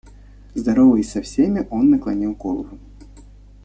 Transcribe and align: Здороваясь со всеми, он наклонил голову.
Здороваясь 0.55 1.11
со 1.11 1.21
всеми, 1.21 1.67
он 1.69 1.91
наклонил 1.91 2.33
голову. 2.33 2.79